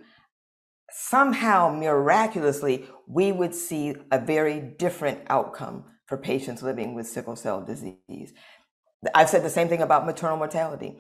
somehow 0.92 1.70
miraculously 1.70 2.88
we 3.08 3.32
would 3.32 3.54
see 3.54 3.96
a 4.12 4.20
very 4.20 4.60
different 4.60 5.20
outcome 5.30 5.86
for 6.06 6.18
patients 6.18 6.64
living 6.64 6.96
with 6.96 7.08
sickle 7.08 7.36
cell 7.36 7.62
disease. 7.62 8.34
I've 9.14 9.30
said 9.30 9.44
the 9.44 9.50
same 9.50 9.68
thing 9.68 9.82
about 9.82 10.06
maternal 10.06 10.38
mortality. 10.38 11.00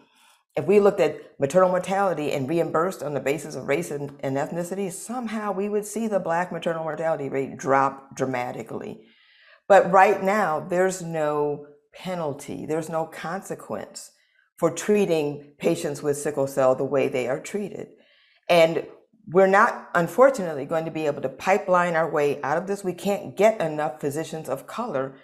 If 0.56 0.65
we 0.65 0.79
looked 0.79 1.00
at 1.00 1.39
maternal 1.39 1.70
mortality 1.70 2.32
and 2.32 2.50
reimbursed 2.50 3.04
on 3.04 3.13
the 3.13 3.19
basis 3.19 3.56
of 3.56 3.67
race 3.67 3.91
and, 3.91 4.17
and 4.21 4.38
ethnicity, 4.38 4.91
somehow 4.91 5.52
we 5.52 5.69
would 5.69 5.86
see 5.86 6.08
the 6.08 6.19
black 6.19 6.52
maternal 6.52 6.84
mortality 6.84 7.30
rate 7.30 7.58
drop 7.58 8.15
dramatically. 8.15 9.06
But 9.67 9.91
right 9.91 10.21
now, 10.21 10.60
there's 10.60 11.02
no 11.02 11.67
penalty, 11.93 12.65
there's 12.65 12.89
no 12.89 13.06
consequence 13.06 14.12
for 14.58 14.71
treating 14.71 15.54
patients 15.60 16.02
with 16.02 16.17
sickle 16.17 16.47
cell 16.47 16.73
the 16.73 16.84
way 16.84 17.08
they 17.08 17.28
are 17.28 17.39
treated. 17.39 17.89
And 18.50 18.88
we're 19.29 19.47
not, 19.47 19.89
unfortunately, 19.93 20.65
going 20.65 20.85
to 20.85 20.91
be 20.91 21.05
able 21.05 21.21
to 21.21 21.29
pipeline 21.29 21.95
our 21.95 22.09
way 22.09 22.41
out 22.43 22.57
of 22.57 22.65
this. 22.65 22.83
We 22.83 22.93
can't 22.93 23.35
get 23.35 23.59
enough 23.59 23.99
physicians 23.99 24.47
of 24.47 24.67
color 24.67 25.17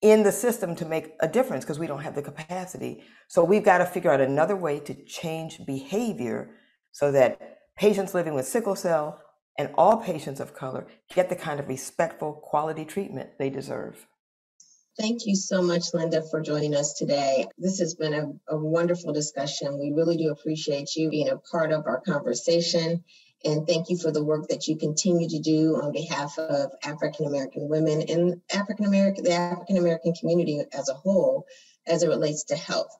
in 0.00 0.22
the 0.22 0.32
system 0.32 0.74
to 0.76 0.86
make 0.86 1.12
a 1.20 1.28
difference 1.28 1.64
because 1.64 1.78
we 1.78 1.86
don't 1.86 2.02
have 2.02 2.14
the 2.14 2.22
capacity. 2.22 3.04
So 3.28 3.44
we've 3.44 3.64
got 3.64 3.78
to 3.78 3.86
figure 3.86 4.10
out 4.10 4.20
another 4.20 4.56
way 4.56 4.80
to 4.80 4.94
change 5.04 5.60
behavior 5.66 6.50
so 6.92 7.12
that 7.12 7.58
patients 7.76 8.14
living 8.14 8.34
with 8.34 8.46
sickle 8.46 8.76
cell 8.76 9.20
and 9.58 9.70
all 9.76 9.98
patients 9.98 10.40
of 10.40 10.54
color 10.54 10.86
get 11.14 11.28
the 11.28 11.36
kind 11.36 11.60
of 11.60 11.68
respectful 11.68 12.32
quality 12.32 12.84
treatment 12.84 13.30
they 13.38 13.50
deserve. 13.50 14.06
Thank 14.98 15.26
you 15.26 15.34
so 15.34 15.60
much, 15.60 15.92
Linda, 15.92 16.22
for 16.30 16.40
joining 16.40 16.74
us 16.74 16.94
today. 16.94 17.46
This 17.58 17.80
has 17.80 17.94
been 17.94 18.14
a, 18.14 18.54
a, 18.54 18.56
wonderful 18.56 19.12
discussion. 19.12 19.78
We 19.78 19.92
really 19.92 20.16
do 20.16 20.30
appreciate 20.30 20.94
you 20.94 21.10
being 21.10 21.30
a 21.30 21.38
part 21.38 21.72
of 21.72 21.86
our 21.86 22.00
conversation 22.00 23.02
and 23.44 23.66
thank 23.66 23.90
you 23.90 23.98
for 23.98 24.10
the 24.10 24.24
work 24.24 24.48
that 24.48 24.66
you 24.66 24.76
continue 24.76 25.28
to 25.28 25.38
do 25.38 25.76
on 25.76 25.92
behalf 25.92 26.38
of 26.38 26.72
African 26.84 27.26
American 27.26 27.68
women 27.68 28.02
and 28.08 28.40
African 28.52 28.86
American, 28.86 29.24
the 29.24 29.32
African 29.32 29.76
American 29.76 30.14
community 30.14 30.62
as 30.72 30.88
a 30.88 30.94
whole, 30.94 31.46
as 31.86 32.02
it 32.02 32.08
relates 32.08 32.44
to 32.44 32.56
health. 32.56 32.96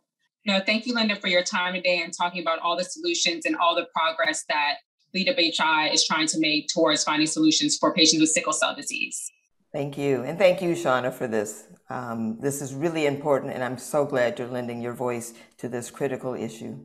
No, 0.46 0.60
thank 0.60 0.86
you, 0.86 0.94
Linda, 0.94 1.16
for 1.16 1.28
your 1.28 1.42
time 1.42 1.74
today 1.74 2.02
and 2.02 2.12
talking 2.12 2.42
about 2.42 2.58
all 2.58 2.76
the 2.76 2.84
solutions 2.84 3.46
and 3.46 3.56
all 3.56 3.74
the 3.74 3.86
progress 3.96 4.44
that 4.48 4.74
LeadUp 5.16 5.38
HI 5.38 5.90
is 5.92 6.04
trying 6.04 6.26
to 6.28 6.38
make 6.38 6.68
towards 6.68 7.04
finding 7.04 7.26
solutions 7.26 7.78
for 7.78 7.94
patients 7.94 8.20
with 8.20 8.30
sickle 8.30 8.52
cell 8.52 8.74
disease. 8.74 9.30
Thank 9.72 9.96
you. 9.96 10.22
And 10.22 10.38
thank 10.38 10.60
you, 10.60 10.74
Shawna, 10.74 11.12
for 11.12 11.26
this. 11.26 11.66
Um, 11.88 12.38
this 12.40 12.60
is 12.60 12.74
really 12.74 13.06
important, 13.06 13.54
and 13.54 13.64
I'm 13.64 13.78
so 13.78 14.04
glad 14.04 14.38
you're 14.38 14.48
lending 14.48 14.80
your 14.80 14.92
voice 14.92 15.34
to 15.58 15.68
this 15.68 15.90
critical 15.90 16.34
issue. 16.34 16.78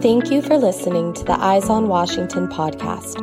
Thank 0.00 0.30
you 0.30 0.40
for 0.40 0.56
listening 0.56 1.12
to 1.12 1.24
the 1.24 1.38
Eyes 1.38 1.68
on 1.68 1.86
Washington 1.86 2.48
podcast, 2.48 3.20